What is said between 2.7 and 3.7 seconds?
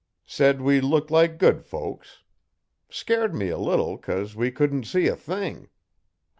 Scairt me a